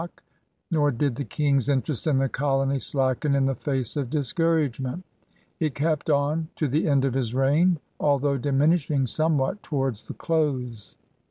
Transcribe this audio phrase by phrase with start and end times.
[0.71, 5.05] Nor did the King's interest in the colony slacken in the face of discouragement.
[5.59, 10.97] It kept on to the end of his reign, although diminishing somewhat towards the close.